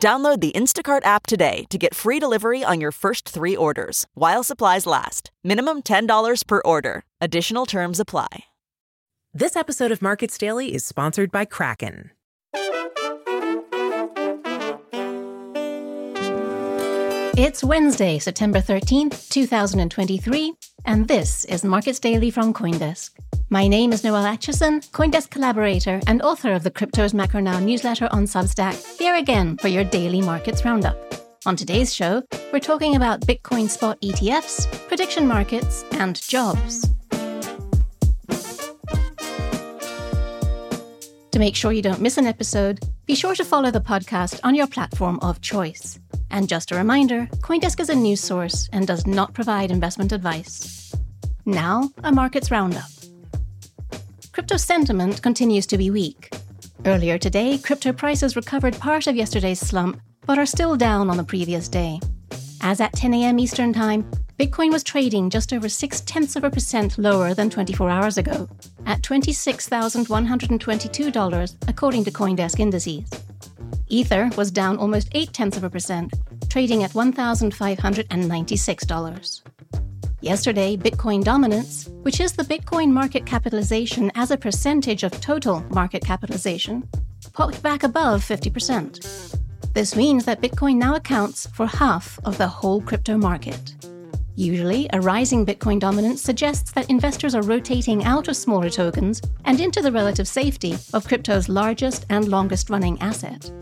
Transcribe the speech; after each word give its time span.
Download 0.00 0.40
the 0.40 0.52
Instacart 0.52 1.04
app 1.04 1.26
today 1.26 1.66
to 1.68 1.76
get 1.76 1.94
free 1.94 2.18
delivery 2.18 2.64
on 2.64 2.80
your 2.80 2.92
first 2.92 3.28
three 3.28 3.56
orders 3.56 4.06
while 4.14 4.42
supplies 4.42 4.86
last. 4.86 5.30
Minimum 5.44 5.82
$10 5.82 6.46
per 6.46 6.62
order. 6.64 7.02
Additional 7.20 7.66
terms 7.66 8.00
apply. 8.00 8.44
This 9.34 9.56
episode 9.56 9.92
of 9.92 10.00
Markets 10.00 10.38
Daily 10.38 10.72
is 10.72 10.86
sponsored 10.86 11.30
by 11.30 11.44
Kraken. 11.44 12.12
It's 17.40 17.62
Wednesday, 17.62 18.18
September 18.18 18.60
13th, 18.60 19.28
2023, 19.28 20.54
and 20.84 21.06
this 21.06 21.44
is 21.44 21.64
Markets 21.64 22.00
Daily 22.00 22.32
from 22.32 22.52
Coindesk. 22.52 23.10
My 23.50 23.66
name 23.66 23.94
is 23.94 24.04
Noelle 24.04 24.24
Acheson, 24.24 24.86
Coindesk 24.90 25.30
collaborator 25.30 26.02
and 26.06 26.20
author 26.20 26.52
of 26.52 26.64
the 26.64 26.70
Cryptos 26.70 27.14
Macro 27.14 27.40
Now 27.40 27.58
newsletter 27.58 28.06
on 28.12 28.24
Substack, 28.24 28.98
here 28.98 29.14
again 29.14 29.56
for 29.56 29.68
your 29.68 29.84
daily 29.84 30.20
markets 30.20 30.66
roundup. 30.66 30.98
On 31.46 31.56
today's 31.56 31.94
show, 31.94 32.22
we're 32.52 32.60
talking 32.60 32.94
about 32.94 33.22
Bitcoin 33.22 33.70
spot 33.70 33.98
ETFs, 34.02 34.70
prediction 34.86 35.26
markets, 35.26 35.82
and 35.92 36.20
jobs. 36.20 36.92
To 41.30 41.38
make 41.38 41.56
sure 41.56 41.72
you 41.72 41.80
don't 41.80 42.02
miss 42.02 42.18
an 42.18 42.26
episode, 42.26 42.80
be 43.06 43.14
sure 43.14 43.34
to 43.34 43.46
follow 43.46 43.70
the 43.70 43.80
podcast 43.80 44.40
on 44.44 44.54
your 44.54 44.66
platform 44.66 45.18
of 45.22 45.40
choice. 45.40 45.98
And 46.30 46.50
just 46.50 46.70
a 46.70 46.76
reminder 46.76 47.24
Coindesk 47.40 47.80
is 47.80 47.88
a 47.88 47.94
news 47.94 48.20
source 48.20 48.68
and 48.74 48.86
does 48.86 49.06
not 49.06 49.32
provide 49.32 49.70
investment 49.70 50.12
advice. 50.12 50.94
Now, 51.46 51.90
a 52.04 52.12
markets 52.12 52.50
roundup. 52.50 52.97
Crypto 54.48 54.64
sentiment 54.64 55.20
continues 55.20 55.66
to 55.66 55.76
be 55.76 55.90
weak. 55.90 56.34
Earlier 56.86 57.18
today, 57.18 57.58
crypto 57.58 57.92
prices 57.92 58.34
recovered 58.34 58.78
part 58.78 59.06
of 59.06 59.14
yesterday's 59.14 59.60
slump, 59.60 60.00
but 60.24 60.38
are 60.38 60.46
still 60.46 60.74
down 60.74 61.10
on 61.10 61.18
the 61.18 61.22
previous 61.22 61.68
day. 61.68 62.00
As 62.62 62.80
at 62.80 62.94
10 62.94 63.12
a.m. 63.12 63.38
Eastern 63.38 63.74
Time, 63.74 64.10
Bitcoin 64.38 64.72
was 64.72 64.82
trading 64.82 65.28
just 65.28 65.52
over 65.52 65.68
six 65.68 66.00
tenths 66.00 66.34
of 66.34 66.44
a 66.44 66.50
percent 66.50 66.96
lower 66.96 67.34
than 67.34 67.50
24 67.50 67.90
hours 67.90 68.16
ago, 68.16 68.48
at 68.86 69.02
$26,122, 69.02 71.56
according 71.68 72.04
to 72.04 72.10
Coindesk 72.10 72.58
indices. 72.58 73.10
Ether 73.88 74.30
was 74.38 74.50
down 74.50 74.78
almost 74.78 75.08
8 75.12 75.30
tenths 75.34 75.58
of 75.58 75.64
a 75.64 75.68
percent, 75.68 76.14
trading 76.48 76.84
at 76.84 76.92
$1,596. 76.92 79.42
Yesterday, 80.20 80.76
Bitcoin 80.76 81.22
dominance, 81.22 81.88
which 82.02 82.18
is 82.18 82.32
the 82.32 82.42
Bitcoin 82.42 82.90
market 82.90 83.24
capitalization 83.24 84.10
as 84.16 84.32
a 84.32 84.36
percentage 84.36 85.04
of 85.04 85.12
total 85.20 85.60
market 85.70 86.04
capitalization, 86.04 86.88
popped 87.34 87.62
back 87.62 87.84
above 87.84 88.20
50%. 88.22 89.38
This 89.74 89.94
means 89.94 90.24
that 90.24 90.40
Bitcoin 90.40 90.74
now 90.74 90.96
accounts 90.96 91.46
for 91.46 91.68
half 91.68 92.18
of 92.24 92.36
the 92.36 92.48
whole 92.48 92.80
crypto 92.80 93.16
market. 93.16 93.76
Usually, 94.34 94.88
a 94.92 95.00
rising 95.00 95.46
Bitcoin 95.46 95.78
dominance 95.78 96.20
suggests 96.20 96.72
that 96.72 96.90
investors 96.90 97.36
are 97.36 97.42
rotating 97.42 98.04
out 98.04 98.26
of 98.26 98.36
smaller 98.36 98.70
tokens 98.70 99.22
and 99.44 99.60
into 99.60 99.80
the 99.80 99.92
relative 99.92 100.26
safety 100.26 100.74
of 100.94 101.06
crypto's 101.06 101.48
largest 101.48 102.06
and 102.10 102.26
longest 102.26 102.70
running 102.70 103.00
asset. 103.00 103.52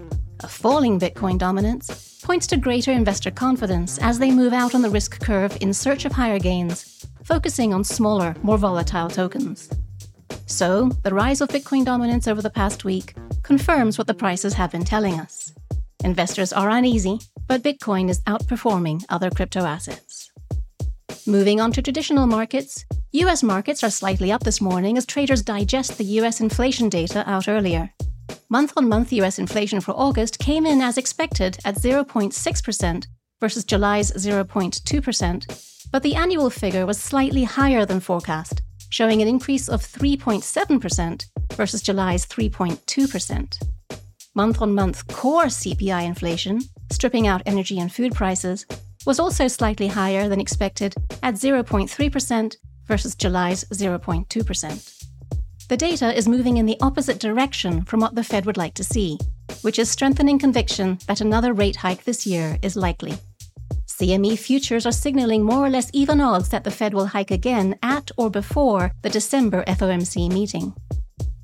A 0.40 0.48
falling 0.48 0.98
Bitcoin 0.98 1.36
dominance 1.36 2.05
points 2.26 2.48
to 2.48 2.56
greater 2.56 2.90
investor 2.90 3.30
confidence 3.30 3.98
as 3.98 4.18
they 4.18 4.32
move 4.32 4.52
out 4.52 4.74
on 4.74 4.82
the 4.82 4.90
risk 4.90 5.20
curve 5.20 5.56
in 5.60 5.72
search 5.72 6.04
of 6.04 6.10
higher 6.10 6.40
gains, 6.40 7.06
focusing 7.22 7.72
on 7.72 7.84
smaller, 7.84 8.34
more 8.42 8.58
volatile 8.58 9.08
tokens. 9.08 9.70
So, 10.46 10.88
the 11.04 11.14
rise 11.14 11.40
of 11.40 11.50
Bitcoin 11.50 11.84
dominance 11.84 12.26
over 12.26 12.42
the 12.42 12.50
past 12.50 12.84
week 12.84 13.14
confirms 13.44 13.96
what 13.96 14.08
the 14.08 14.14
prices 14.14 14.54
have 14.54 14.72
been 14.72 14.84
telling 14.84 15.20
us. 15.20 15.52
Investors 16.02 16.52
are 16.52 16.68
uneasy, 16.68 17.20
but 17.46 17.62
Bitcoin 17.62 18.10
is 18.10 18.20
outperforming 18.22 19.04
other 19.08 19.30
crypto 19.30 19.60
assets. 19.60 20.32
Moving 21.28 21.60
on 21.60 21.70
to 21.72 21.80
traditional 21.80 22.26
markets, 22.26 22.84
US 23.12 23.44
markets 23.44 23.84
are 23.84 23.90
slightly 23.90 24.32
up 24.32 24.42
this 24.42 24.60
morning 24.60 24.98
as 24.98 25.06
traders 25.06 25.42
digest 25.42 25.96
the 25.96 26.18
US 26.18 26.40
inflation 26.40 26.88
data 26.88 27.22
out 27.30 27.46
earlier. 27.46 27.92
Month 28.48 28.74
on 28.76 28.88
month 28.88 29.12
US 29.12 29.40
inflation 29.40 29.80
for 29.80 29.90
August 29.92 30.38
came 30.38 30.66
in 30.66 30.80
as 30.80 30.96
expected 30.96 31.58
at 31.64 31.74
0.6% 31.74 33.06
versus 33.40 33.64
July's 33.64 34.12
0.2%, 34.12 35.88
but 35.90 36.02
the 36.04 36.14
annual 36.14 36.48
figure 36.48 36.86
was 36.86 37.00
slightly 37.00 37.42
higher 37.42 37.84
than 37.84 37.98
forecast, 37.98 38.62
showing 38.88 39.20
an 39.20 39.26
increase 39.26 39.68
of 39.68 39.82
3.7% 39.82 41.24
versus 41.54 41.82
July's 41.82 42.24
3.2%. 42.26 43.62
Month 44.36 44.62
on 44.62 44.74
month 44.74 45.06
core 45.08 45.46
CPI 45.46 46.04
inflation, 46.04 46.60
stripping 46.92 47.26
out 47.26 47.42
energy 47.46 47.80
and 47.80 47.92
food 47.92 48.14
prices, 48.14 48.64
was 49.06 49.18
also 49.18 49.48
slightly 49.48 49.88
higher 49.88 50.28
than 50.28 50.40
expected 50.40 50.94
at 51.22 51.34
0.3% 51.34 52.56
versus 52.86 53.16
July's 53.16 53.64
0.2%. 53.64 55.05
The 55.68 55.76
data 55.76 56.16
is 56.16 56.28
moving 56.28 56.58
in 56.58 56.66
the 56.66 56.76
opposite 56.80 57.18
direction 57.18 57.82
from 57.82 57.98
what 57.98 58.14
the 58.14 58.22
Fed 58.22 58.46
would 58.46 58.56
like 58.56 58.74
to 58.74 58.84
see, 58.84 59.18
which 59.62 59.80
is 59.80 59.90
strengthening 59.90 60.38
conviction 60.38 60.96
that 61.08 61.20
another 61.20 61.52
rate 61.52 61.74
hike 61.74 62.04
this 62.04 62.24
year 62.24 62.56
is 62.62 62.76
likely. 62.76 63.18
CME 63.88 64.38
futures 64.38 64.86
are 64.86 64.92
signaling 64.92 65.42
more 65.42 65.66
or 65.66 65.68
less 65.68 65.90
even 65.92 66.20
odds 66.20 66.50
that 66.50 66.62
the 66.62 66.70
Fed 66.70 66.94
will 66.94 67.06
hike 67.06 67.32
again 67.32 67.76
at 67.82 68.12
or 68.16 68.30
before 68.30 68.92
the 69.02 69.10
December 69.10 69.64
FOMC 69.64 70.30
meeting. 70.30 70.72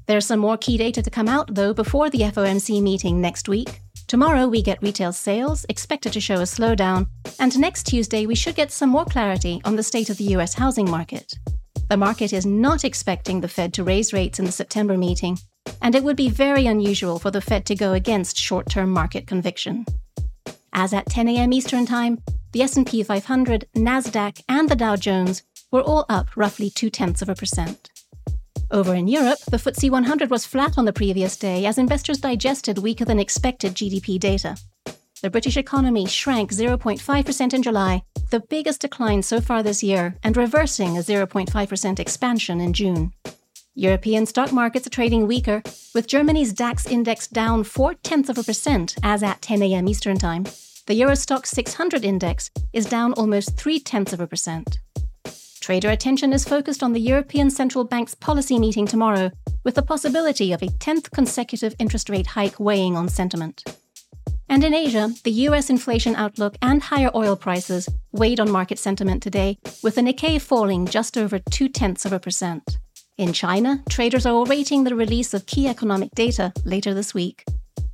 There's 0.06 0.26
some 0.26 0.38
more 0.38 0.56
key 0.56 0.76
data 0.78 1.02
to 1.02 1.10
come 1.10 1.28
out, 1.28 1.54
though, 1.56 1.74
before 1.74 2.08
the 2.08 2.20
FOMC 2.20 2.80
meeting 2.80 3.20
next 3.20 3.48
week. 3.48 3.80
Tomorrow, 4.06 4.46
we 4.46 4.62
get 4.62 4.82
retail 4.82 5.12
sales, 5.12 5.66
expected 5.68 6.12
to 6.12 6.20
show 6.20 6.36
a 6.36 6.42
slowdown, 6.42 7.08
and 7.40 7.58
next 7.58 7.88
Tuesday, 7.88 8.26
we 8.26 8.36
should 8.36 8.54
get 8.54 8.70
some 8.70 8.90
more 8.90 9.04
clarity 9.04 9.60
on 9.64 9.74
the 9.74 9.82
state 9.82 10.10
of 10.10 10.18
the 10.18 10.36
US 10.36 10.54
housing 10.54 10.88
market. 10.88 11.34
The 11.92 11.98
market 11.98 12.32
is 12.32 12.46
not 12.46 12.86
expecting 12.86 13.42
the 13.42 13.48
Fed 13.48 13.74
to 13.74 13.84
raise 13.84 14.14
rates 14.14 14.38
in 14.38 14.46
the 14.46 14.50
September 14.50 14.96
meeting, 14.96 15.38
and 15.82 15.94
it 15.94 16.02
would 16.02 16.16
be 16.16 16.30
very 16.30 16.64
unusual 16.64 17.18
for 17.18 17.30
the 17.30 17.42
Fed 17.42 17.66
to 17.66 17.74
go 17.74 17.92
against 17.92 18.38
short-term 18.38 18.88
market 18.88 19.26
conviction. 19.26 19.84
As 20.72 20.94
at 20.94 21.04
10 21.10 21.28
a.m. 21.28 21.52
Eastern 21.52 21.84
Time, 21.84 22.22
the 22.52 22.62
S&P 22.62 23.02
500, 23.02 23.66
Nasdaq, 23.76 24.40
and 24.48 24.70
the 24.70 24.74
Dow 24.74 24.96
Jones 24.96 25.42
were 25.70 25.82
all 25.82 26.06
up 26.08 26.34
roughly 26.34 26.70
two 26.70 26.88
tenths 26.88 27.20
of 27.20 27.28
a 27.28 27.34
percent. 27.34 27.90
Over 28.70 28.94
in 28.94 29.06
Europe, 29.06 29.40
the 29.50 29.58
FTSE 29.58 29.90
100 29.90 30.30
was 30.30 30.46
flat 30.46 30.78
on 30.78 30.86
the 30.86 30.94
previous 30.94 31.36
day 31.36 31.66
as 31.66 31.76
investors 31.76 32.22
digested 32.22 32.78
weaker 32.78 33.04
than 33.04 33.20
expected 33.20 33.74
GDP 33.74 34.18
data. 34.18 34.56
The 35.20 35.28
British 35.28 35.58
economy 35.58 36.06
shrank 36.06 36.52
0.5% 36.52 37.52
in 37.52 37.62
July, 37.62 38.02
the 38.32 38.40
biggest 38.40 38.80
decline 38.80 39.22
so 39.22 39.42
far 39.42 39.62
this 39.62 39.82
year, 39.82 40.16
and 40.24 40.38
reversing 40.38 40.96
a 40.96 41.00
0.5% 41.00 42.00
expansion 42.00 42.62
in 42.62 42.72
June. 42.72 43.12
European 43.74 44.24
stock 44.24 44.50
markets 44.50 44.86
are 44.86 44.90
trading 44.90 45.26
weaker, 45.26 45.62
with 45.94 46.06
Germany's 46.06 46.54
DAX 46.54 46.86
index 46.86 47.28
down 47.28 47.62
4 47.62 47.92
tenths 48.02 48.30
of 48.30 48.38
a 48.38 48.42
percent 48.42 48.96
as 49.02 49.22
at 49.22 49.42
10 49.42 49.60
a.m. 49.62 49.86
Eastern 49.86 50.16
Time. 50.16 50.44
The 50.86 50.94
Euro 50.94 51.12
Stoxx 51.12 51.48
600 51.48 52.06
index 52.06 52.50
is 52.72 52.86
down 52.86 53.12
almost 53.12 53.58
3 53.58 53.78
tenths 53.80 54.14
of 54.14 54.20
a 54.20 54.26
percent. 54.26 54.78
Trader 55.60 55.90
attention 55.90 56.32
is 56.32 56.48
focused 56.48 56.82
on 56.82 56.94
the 56.94 57.00
European 57.00 57.50
Central 57.50 57.84
Bank's 57.84 58.14
policy 58.14 58.58
meeting 58.58 58.86
tomorrow, 58.86 59.30
with 59.62 59.74
the 59.74 59.82
possibility 59.82 60.52
of 60.52 60.62
a 60.62 60.68
10th 60.68 61.10
consecutive 61.10 61.74
interest 61.78 62.08
rate 62.08 62.28
hike 62.28 62.58
weighing 62.58 62.96
on 62.96 63.10
sentiment. 63.10 63.62
And 64.48 64.64
in 64.64 64.74
Asia, 64.74 65.10
the 65.24 65.30
US 65.48 65.70
inflation 65.70 66.14
outlook 66.16 66.56
and 66.60 66.82
higher 66.82 67.10
oil 67.14 67.36
prices 67.36 67.88
weighed 68.12 68.40
on 68.40 68.50
market 68.50 68.78
sentiment 68.78 69.22
today, 69.22 69.58
with 69.82 69.94
the 69.94 70.02
Nikkei 70.02 70.40
falling 70.40 70.86
just 70.86 71.16
over 71.16 71.38
two 71.38 71.68
tenths 71.68 72.04
of 72.04 72.12
a 72.12 72.20
percent. 72.20 72.78
In 73.18 73.32
China, 73.32 73.82
traders 73.88 74.26
are 74.26 74.34
awaiting 74.34 74.84
the 74.84 74.94
release 74.94 75.34
of 75.34 75.46
key 75.46 75.68
economic 75.68 76.10
data 76.14 76.52
later 76.64 76.94
this 76.94 77.14
week. 77.14 77.44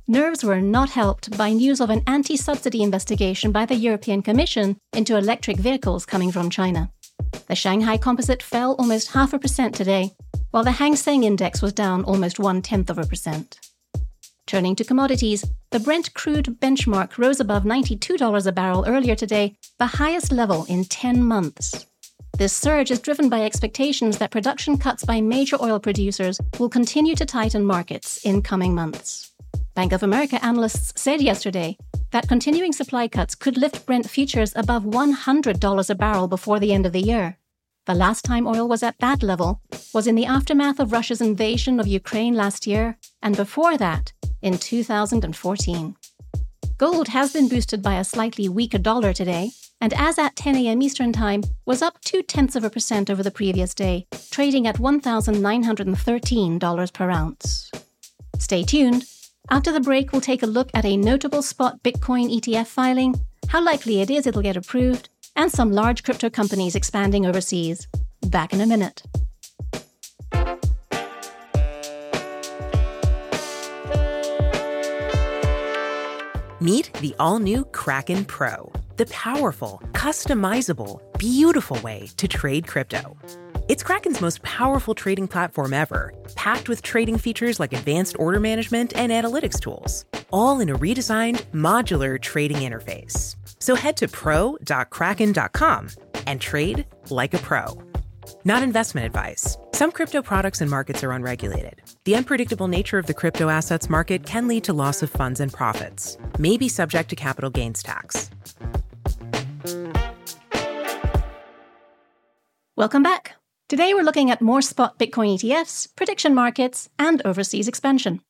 Nerves 0.07 0.43
were 0.43 0.59
not 0.59 0.89
helped 0.89 1.37
by 1.37 1.51
news 1.51 1.79
of 1.79 1.91
an 1.91 2.01
anti 2.07 2.35
subsidy 2.35 2.81
investigation 2.81 3.51
by 3.51 3.65
the 3.65 3.75
European 3.75 4.23
Commission 4.23 4.77
into 4.93 5.15
electric 5.15 5.57
vehicles 5.57 6.05
coming 6.05 6.31
from 6.31 6.49
China. 6.49 6.89
The 7.47 7.55
Shanghai 7.55 7.97
Composite 7.97 8.41
fell 8.41 8.75
almost 8.79 9.11
half 9.11 9.33
a 9.33 9.39
percent 9.39 9.75
today, 9.75 10.11
while 10.51 10.63
the 10.63 10.71
Hang 10.71 10.95
Seng 10.95 11.23
Index 11.23 11.61
was 11.61 11.73
down 11.73 12.03
almost 12.05 12.39
one 12.39 12.61
tenth 12.61 12.89
of 12.89 12.97
a 12.97 13.05
percent. 13.05 13.59
Turning 14.49 14.75
to 14.75 14.83
commodities, 14.83 15.45
the 15.69 15.79
Brent 15.79 16.11
crude 16.15 16.57
benchmark 16.59 17.19
rose 17.19 17.39
above 17.39 17.65
$92 17.65 18.47
a 18.47 18.51
barrel 18.51 18.83
earlier 18.87 19.13
today, 19.13 19.55
the 19.77 19.85
highest 19.85 20.31
level 20.31 20.65
in 20.67 20.85
10 20.85 21.23
months. 21.23 21.85
This 22.35 22.51
surge 22.51 22.89
is 22.89 22.99
driven 22.99 23.29
by 23.29 23.43
expectations 23.43 24.17
that 24.17 24.31
production 24.31 24.79
cuts 24.79 25.05
by 25.05 25.21
major 25.21 25.55
oil 25.61 25.79
producers 25.79 26.39
will 26.57 26.67
continue 26.67 27.15
to 27.15 27.27
tighten 27.27 27.63
markets 27.63 28.25
in 28.25 28.41
coming 28.41 28.73
months. 28.73 29.31
Bank 29.75 29.91
of 29.91 30.01
America 30.01 30.43
analysts 30.43 30.99
said 30.99 31.21
yesterday 31.21 31.77
that 32.09 32.27
continuing 32.27 32.73
supply 32.73 33.07
cuts 33.07 33.35
could 33.35 33.55
lift 33.55 33.85
Brent 33.85 34.09
futures 34.09 34.53
above 34.55 34.83
$100 34.83 35.89
a 35.91 35.95
barrel 35.95 36.27
before 36.27 36.59
the 36.59 36.73
end 36.73 36.87
of 36.87 36.93
the 36.93 37.01
year. 37.01 37.37
The 37.85 37.93
last 37.93 38.25
time 38.25 38.47
oil 38.47 38.67
was 38.67 38.81
at 38.81 38.97
that 38.97 39.21
level 39.21 39.61
was 39.93 40.07
in 40.07 40.15
the 40.15 40.25
aftermath 40.25 40.79
of 40.79 40.91
Russia's 40.91 41.21
invasion 41.21 41.79
of 41.79 41.85
Ukraine 41.85 42.33
last 42.33 42.65
year, 42.65 42.97
and 43.21 43.35
before 43.35 43.77
that, 43.77 44.11
in 44.41 44.57
2014. 44.57 45.95
Gold 46.77 47.07
has 47.09 47.33
been 47.33 47.49
boosted 47.49 47.81
by 47.81 47.95
a 47.95 48.03
slightly 48.03 48.47
weaker 48.47 48.77
dollar 48.77 49.11
today, 49.11 49.51
and 49.81 49.93
as 49.93 50.17
at 50.17 50.35
10 50.35 50.55
a.m. 50.55 50.81
Eastern 50.81 51.11
Time, 51.11 51.43
was 51.65 51.81
up 51.81 51.99
two 52.01 52.21
tenths 52.21 52.55
of 52.55 52.63
a 52.63 52.69
percent 52.69 53.09
over 53.09 53.23
the 53.23 53.31
previous 53.31 53.73
day, 53.73 54.07
trading 54.31 54.67
at 54.67 54.77
$1,913 54.77 56.93
per 56.93 57.09
ounce. 57.09 57.71
Stay 58.37 58.63
tuned. 58.63 59.05
After 59.49 59.71
the 59.71 59.79
break, 59.79 60.11
we'll 60.11 60.21
take 60.21 60.43
a 60.43 60.47
look 60.47 60.69
at 60.73 60.85
a 60.85 60.95
notable 60.95 61.41
spot 61.41 61.81
Bitcoin 61.83 62.33
ETF 62.33 62.67
filing, 62.67 63.15
how 63.49 63.63
likely 63.63 64.01
it 64.01 64.09
is 64.09 64.27
it'll 64.27 64.41
get 64.41 64.55
approved, 64.55 65.09
and 65.35 65.51
some 65.51 65.71
large 65.71 66.03
crypto 66.03 66.29
companies 66.29 66.75
expanding 66.75 67.25
overseas. 67.25 67.87
Back 68.27 68.53
in 68.53 68.61
a 68.61 68.67
minute. 68.67 69.03
Meet 76.61 76.93
the 76.95 77.15
all 77.19 77.39
new 77.39 77.63
Kraken 77.63 78.25
Pro, 78.25 78.69
the 78.97 79.05
powerful, 79.05 79.81
customizable, 79.93 80.99
beautiful 81.17 81.79
way 81.79 82.09
to 82.17 82.27
trade 82.27 82.67
crypto. 82.67 83.17
It's 83.69 83.81
Kraken's 83.81 84.19
most 84.19 84.41
powerful 84.41 84.93
trading 84.93 85.29
platform 85.29 85.73
ever, 85.73 86.13
packed 86.35 86.67
with 86.67 86.81
trading 86.81 87.17
features 87.17 87.61
like 87.61 87.71
advanced 87.71 88.17
order 88.19 88.41
management 88.41 88.93
and 88.97 89.09
analytics 89.09 89.61
tools, 89.61 90.03
all 90.31 90.59
in 90.59 90.69
a 90.69 90.77
redesigned, 90.77 91.41
modular 91.53 92.21
trading 92.21 92.57
interface. 92.57 93.37
So 93.59 93.75
head 93.75 93.95
to 93.97 94.09
pro.kraken.com 94.09 95.89
and 96.27 96.41
trade 96.41 96.85
like 97.09 97.33
a 97.33 97.39
pro. 97.39 97.88
Not 98.45 98.63
investment 98.63 99.05
advice. 99.05 99.57
Some 99.73 99.91
crypto 99.91 100.21
products 100.21 100.61
and 100.61 100.69
markets 100.69 101.03
are 101.03 101.11
unregulated. 101.11 101.81
The 102.05 102.15
unpredictable 102.15 102.67
nature 102.67 102.97
of 102.97 103.05
the 103.05 103.13
crypto 103.13 103.49
assets 103.49 103.89
market 103.89 104.25
can 104.25 104.47
lead 104.47 104.63
to 104.65 104.73
loss 104.73 105.01
of 105.01 105.09
funds 105.09 105.39
and 105.39 105.51
profits, 105.51 106.17
may 106.37 106.57
be 106.57 106.69
subject 106.69 107.09
to 107.09 107.15
capital 107.15 107.49
gains 107.49 107.83
tax. 107.83 108.29
Welcome 112.75 113.03
back. 113.03 113.35
Today 113.67 113.93
we're 113.93 114.03
looking 114.03 114.31
at 114.31 114.41
more 114.41 114.61
spot 114.61 114.97
Bitcoin 114.97 115.37
ETFs, 115.37 115.87
prediction 115.95 116.33
markets, 116.33 116.89
and 116.97 117.21
overseas 117.25 117.67
expansion. 117.67 118.21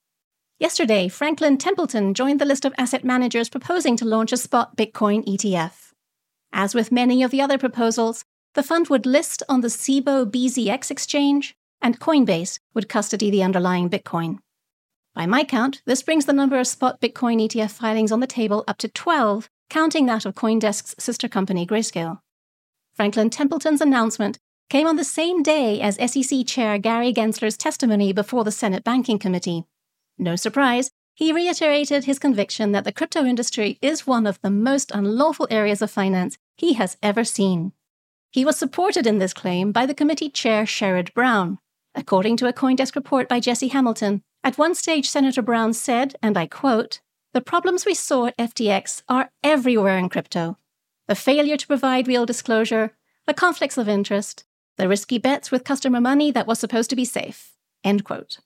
Yesterday, 0.59 1.07
Franklin 1.07 1.57
Templeton 1.57 2.13
joined 2.13 2.41
the 2.41 2.45
list 2.45 2.65
of 2.65 2.73
asset 2.77 3.05
managers 3.05 3.47
proposing 3.47 3.95
to 3.95 4.05
launch 4.05 4.33
a 4.33 4.37
spot 4.37 4.75
Bitcoin 4.75 5.25
ETF. 5.25 5.93
As 6.51 6.75
with 6.75 6.91
many 6.91 7.23
of 7.23 7.31
the 7.31 7.41
other 7.41 7.57
proposals, 7.57 8.25
the 8.55 8.63
fund 8.63 8.87
would 8.89 9.05
list 9.05 9.43
on 9.47 9.61
the 9.61 9.67
Cboe 9.67 10.29
BZX 10.29 10.91
exchange, 10.91 11.55
and 11.81 11.99
Coinbase 11.99 12.59
would 12.73 12.89
custody 12.89 13.29
the 13.29 13.43
underlying 13.43 13.89
Bitcoin. 13.89 14.39
By 15.15 15.25
my 15.25 15.43
count, 15.43 15.81
this 15.85 16.03
brings 16.03 16.25
the 16.25 16.33
number 16.33 16.59
of 16.59 16.67
spot 16.67 17.01
Bitcoin 17.01 17.41
ETF 17.41 17.71
filings 17.71 18.11
on 18.11 18.19
the 18.19 18.27
table 18.27 18.63
up 18.67 18.77
to 18.79 18.87
12, 18.87 19.49
counting 19.69 20.05
that 20.05 20.25
of 20.25 20.35
Coindesk's 20.35 20.95
sister 20.97 21.27
company 21.27 21.65
Grayscale. 21.65 22.19
Franklin 22.93 23.29
Templeton's 23.29 23.81
announcement 23.81 24.39
came 24.69 24.87
on 24.87 24.97
the 24.97 25.03
same 25.03 25.41
day 25.41 25.81
as 25.81 25.95
SEC 26.11 26.45
Chair 26.45 26.77
Gary 26.77 27.13
Gensler's 27.13 27.57
testimony 27.57 28.13
before 28.13 28.43
the 28.43 28.51
Senate 28.51 28.83
Banking 28.83 29.17
Committee. 29.17 29.65
No 30.17 30.35
surprise, 30.35 30.91
he 31.15 31.33
reiterated 31.33 32.05
his 32.05 32.19
conviction 32.19 32.71
that 32.71 32.83
the 32.83 32.91
crypto 32.91 33.25
industry 33.25 33.77
is 33.81 34.07
one 34.07 34.27
of 34.27 34.39
the 34.41 34.49
most 34.49 34.91
unlawful 34.93 35.47
areas 35.49 35.81
of 35.81 35.91
finance 35.91 36.37
he 36.55 36.73
has 36.73 36.97
ever 37.01 37.23
seen. 37.23 37.73
He 38.31 38.45
was 38.45 38.57
supported 38.57 39.07
in 39.07 39.17
this 39.17 39.33
claim 39.33 39.71
by 39.71 39.85
the 39.85 39.95
committee 39.95 40.29
chair 40.29 40.63
Sherrod 40.63 41.13
Brown. 41.13 41.57
According 41.95 42.37
to 42.37 42.47
a 42.47 42.53
Coindesk 42.53 42.95
report 42.95 43.27
by 43.27 43.39
Jesse 43.39 43.69
Hamilton, 43.69 44.21
at 44.43 44.57
one 44.57 44.75
stage 44.75 45.09
Senator 45.09 45.41
Brown 45.41 45.73
said, 45.73 46.15
and 46.21 46.37
I 46.37 46.45
quote, 46.45 47.01
The 47.33 47.41
problems 47.41 47.85
we 47.85 47.95
saw 47.95 48.27
at 48.27 48.37
FTX 48.37 49.01
are 49.09 49.31
everywhere 49.43 49.97
in 49.97 50.09
crypto. 50.09 50.57
The 51.07 51.15
failure 51.15 51.57
to 51.57 51.67
provide 51.67 52.07
real 52.07 52.27
disclosure, 52.27 52.95
the 53.25 53.33
conflicts 53.33 53.79
of 53.79 53.89
interest, 53.89 54.45
the 54.77 54.87
risky 54.87 55.17
bets 55.17 55.49
with 55.49 55.63
customer 55.63 55.99
money 55.99 56.31
that 56.31 56.45
was 56.45 56.59
supposed 56.59 56.91
to 56.91 56.95
be 56.95 57.05
safe. 57.05 57.53
End 57.83 58.03
quote. 58.03 58.39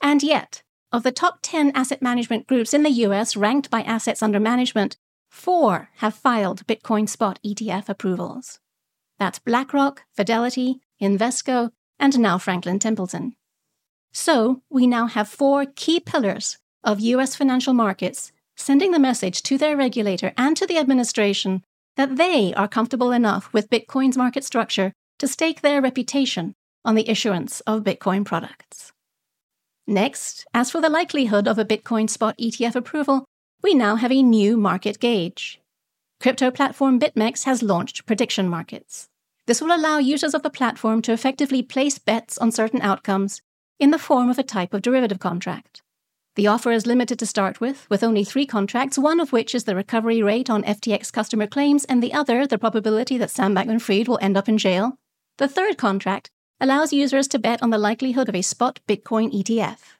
And 0.00 0.22
yet, 0.22 0.62
of 0.92 1.02
the 1.02 1.12
top 1.12 1.40
10 1.42 1.72
asset 1.74 2.00
management 2.00 2.46
groups 2.46 2.72
in 2.72 2.84
the 2.84 2.90
US 2.90 3.36
ranked 3.36 3.70
by 3.70 3.82
assets 3.82 4.22
under 4.22 4.38
management, 4.38 4.96
four 5.28 5.90
have 5.96 6.14
filed 6.14 6.66
Bitcoin 6.68 7.08
spot 7.08 7.40
ETF 7.44 7.88
approvals. 7.88 8.60
That's 9.20 9.38
BlackRock, 9.38 10.04
Fidelity, 10.16 10.80
Invesco, 11.00 11.70
and 11.98 12.18
now 12.18 12.38
Franklin 12.38 12.78
Templeton. 12.78 13.36
So, 14.12 14.62
we 14.70 14.86
now 14.86 15.06
have 15.06 15.28
four 15.28 15.66
key 15.66 16.00
pillars 16.00 16.56
of 16.82 17.00
US 17.00 17.36
financial 17.36 17.74
markets 17.74 18.32
sending 18.56 18.92
the 18.92 18.98
message 18.98 19.42
to 19.42 19.58
their 19.58 19.76
regulator 19.76 20.32
and 20.38 20.56
to 20.56 20.66
the 20.66 20.78
administration 20.78 21.62
that 21.96 22.16
they 22.16 22.54
are 22.54 22.66
comfortable 22.66 23.12
enough 23.12 23.52
with 23.52 23.68
Bitcoin's 23.68 24.16
market 24.16 24.42
structure 24.42 24.92
to 25.18 25.28
stake 25.28 25.60
their 25.60 25.82
reputation 25.82 26.54
on 26.82 26.94
the 26.94 27.08
issuance 27.08 27.60
of 27.60 27.84
Bitcoin 27.84 28.24
products. 28.24 28.92
Next, 29.86 30.46
as 30.54 30.70
for 30.70 30.80
the 30.80 30.88
likelihood 30.88 31.46
of 31.46 31.58
a 31.58 31.64
Bitcoin 31.64 32.08
spot 32.08 32.38
ETF 32.38 32.74
approval, 32.74 33.26
we 33.62 33.74
now 33.74 33.96
have 33.96 34.12
a 34.12 34.22
new 34.22 34.56
market 34.56 34.98
gauge. 34.98 35.59
Crypto 36.20 36.50
platform 36.50 37.00
BitMEX 37.00 37.44
has 37.44 37.62
launched 37.62 38.04
prediction 38.04 38.46
markets. 38.46 39.08
This 39.46 39.62
will 39.62 39.74
allow 39.74 39.96
users 39.96 40.34
of 40.34 40.42
the 40.42 40.50
platform 40.50 41.00
to 41.02 41.12
effectively 41.12 41.62
place 41.62 41.98
bets 41.98 42.36
on 42.36 42.52
certain 42.52 42.82
outcomes 42.82 43.40
in 43.78 43.90
the 43.90 43.98
form 43.98 44.28
of 44.28 44.38
a 44.38 44.42
type 44.42 44.74
of 44.74 44.82
derivative 44.82 45.18
contract. 45.18 45.80
The 46.36 46.46
offer 46.46 46.72
is 46.72 46.86
limited 46.86 47.18
to 47.20 47.26
start 47.26 47.58
with, 47.58 47.88
with 47.88 48.04
only 48.04 48.22
three 48.22 48.44
contracts, 48.44 48.98
one 48.98 49.18
of 49.18 49.32
which 49.32 49.54
is 49.54 49.64
the 49.64 49.74
recovery 49.74 50.22
rate 50.22 50.50
on 50.50 50.62
FTX 50.62 51.10
customer 51.10 51.46
claims, 51.46 51.86
and 51.86 52.02
the 52.02 52.12
other, 52.12 52.46
the 52.46 52.58
probability 52.58 53.16
that 53.16 53.30
Sam 53.30 53.54
Bankman 53.54 53.80
Fried 53.80 54.06
will 54.06 54.18
end 54.20 54.36
up 54.36 54.46
in 54.46 54.58
jail. 54.58 54.98
The 55.38 55.48
third 55.48 55.78
contract 55.78 56.30
allows 56.60 56.92
users 56.92 57.28
to 57.28 57.38
bet 57.38 57.62
on 57.62 57.70
the 57.70 57.78
likelihood 57.78 58.28
of 58.28 58.34
a 58.34 58.42
spot 58.42 58.78
Bitcoin 58.86 59.32
ETF. 59.32 59.96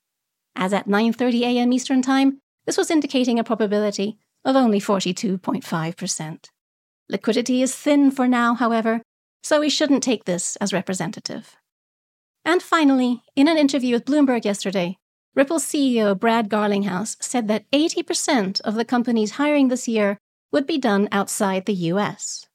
As 0.55 0.75
at 0.75 0.87
9:30 0.87 1.41
a.m. 1.41 1.73
Eastern 1.73 2.03
Time, 2.03 2.43
this 2.67 2.77
was 2.77 2.91
indicating 2.91 3.39
a 3.39 3.45
probability 3.45 4.19
of 4.45 4.57
only 4.57 4.81
42.5%. 4.81 6.45
Liquidity 7.09 7.63
is 7.63 7.75
thin 7.75 8.11
for 8.11 8.29
now, 8.29 8.55
however, 8.55 9.03
so 9.43 9.61
we 9.61 9.71
shouldn't 9.71 10.03
take 10.03 10.25
this 10.25 10.57
as 10.57 10.73
representative. 10.73 11.57
And 12.45 12.63
finally, 12.63 13.23
in 13.37 13.49
an 13.49 13.59
interview 13.59 13.95
with 13.95 14.05
Bloomberg 14.05 14.45
yesterday, 14.45 14.97
Ripple 15.35 15.59
CEO 15.59 16.19
Brad 16.19 16.49
Garlinghouse 16.49 17.17
said 17.23 17.49
that 17.49 17.71
80% 17.71 18.61
of 18.63 18.75
the 18.75 18.85
company's 18.85 19.33
hiring 19.33 19.69
this 19.69 19.87
year 19.87 20.19
would 20.53 20.67
be 20.67 20.79
done 20.79 21.09
outside 21.13 21.67
the 21.67 21.75
US. 21.75 22.47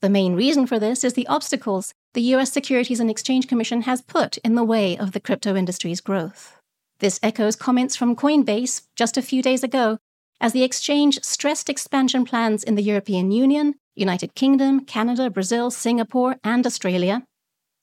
The 0.00 0.10
main 0.10 0.34
reason 0.34 0.66
for 0.66 0.78
this 0.78 1.04
is 1.04 1.14
the 1.14 1.26
obstacles 1.26 1.94
the 2.14 2.34
US 2.34 2.52
Securities 2.52 3.00
and 3.00 3.10
Exchange 3.10 3.48
Commission 3.48 3.82
has 3.82 4.02
put 4.02 4.36
in 4.38 4.54
the 4.54 4.64
way 4.64 4.98
of 4.98 5.12
the 5.12 5.20
crypto 5.20 5.56
industry's 5.56 6.00
growth. 6.00 6.58
This 6.98 7.18
echoes 7.22 7.56
comments 7.56 7.96
from 7.96 8.16
Coinbase 8.16 8.82
just 8.94 9.16
a 9.16 9.22
few 9.22 9.42
days 9.42 9.64
ago 9.64 9.98
as 10.42 10.52
the 10.52 10.64
exchange 10.64 11.22
stressed 11.22 11.70
expansion 11.70 12.24
plans 12.24 12.64
in 12.64 12.74
the 12.74 12.82
European 12.82 13.30
Union, 13.30 13.76
United 13.94 14.34
Kingdom, 14.34 14.84
Canada, 14.84 15.30
Brazil, 15.30 15.70
Singapore, 15.70 16.36
and 16.42 16.66
Australia. 16.66 17.22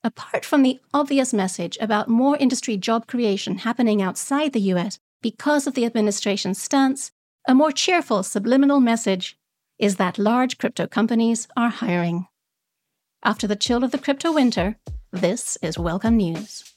Apart 0.03 0.43
from 0.43 0.61
the 0.61 0.79
obvious 0.93 1.33
message 1.33 1.77
about 1.79 2.09
more 2.09 2.35
industry 2.37 2.75
job 2.75 3.07
creation 3.07 3.59
happening 3.59 4.01
outside 4.01 4.51
the 4.51 4.73
US 4.73 4.99
because 5.21 5.67
of 5.67 5.73
the 5.73 5.85
administration's 5.85 6.61
stance, 6.61 7.11
A 7.47 7.55
more 7.55 7.71
cheerful 7.71 8.21
subliminal 8.21 8.79
message 8.79 9.37
is 9.79 9.95
that 9.95 10.19
large 10.19 10.57
crypto 10.57 10.85
companies 10.85 11.47
are 11.55 11.69
hiring. 11.69 12.27
After 13.23 13.47
the 13.47 13.55
chill 13.55 13.83
of 13.83 13.91
the 13.91 13.97
crypto 13.97 14.31
winter, 14.31 14.77
this 15.11 15.57
is 15.61 15.79
welcome 15.79 16.17
news. 16.17 16.75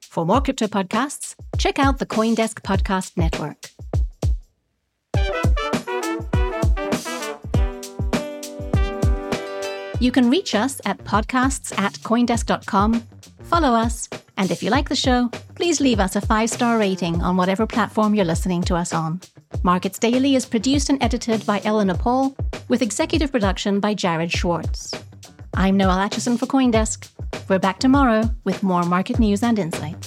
For 0.00 0.24
more 0.24 0.40
crypto 0.40 0.66
podcasts, 0.66 1.34
check 1.66 1.80
out 1.80 1.98
the 1.98 2.06
Coindesk 2.06 2.60
Podcast 2.60 3.16
Network. 3.16 3.70
You 9.98 10.12
can 10.12 10.30
reach 10.30 10.54
us 10.54 10.80
at 10.84 10.98
podcasts 10.98 11.76
at 11.76 11.94
coindesk.com, 11.94 13.02
follow 13.42 13.70
us, 13.70 14.08
and 14.36 14.52
if 14.52 14.62
you 14.62 14.70
like 14.70 14.88
the 14.88 14.94
show, 14.94 15.28
please 15.56 15.80
leave 15.80 15.98
us 15.98 16.14
a 16.14 16.20
five 16.20 16.50
star 16.50 16.78
rating 16.78 17.20
on 17.20 17.36
whatever 17.36 17.66
platform 17.66 18.14
you're 18.14 18.24
listening 18.24 18.62
to 18.62 18.76
us 18.76 18.92
on. 18.92 19.20
Markets 19.64 19.98
Daily 19.98 20.36
is 20.36 20.46
produced 20.46 20.88
and 20.88 21.02
edited 21.02 21.44
by 21.46 21.60
Eleanor 21.64 21.96
Pahl, 21.96 22.36
with 22.68 22.80
executive 22.80 23.32
production 23.32 23.80
by 23.80 23.92
Jared 23.92 24.30
Schwartz. 24.30 24.94
I'm 25.54 25.76
Noelle 25.76 26.08
Acheson 26.08 26.38
for 26.38 26.46
Coindesk. 26.46 27.10
We're 27.48 27.58
back 27.58 27.80
tomorrow 27.80 28.30
with 28.44 28.62
more 28.62 28.84
market 28.84 29.18
news 29.18 29.42
and 29.42 29.58
insight. 29.58 30.05